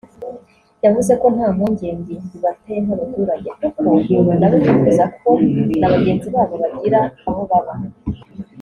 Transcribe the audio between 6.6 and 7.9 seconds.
bagira aho baba